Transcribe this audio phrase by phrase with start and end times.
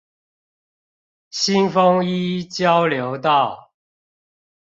[1.29, 3.71] 新豐一交流道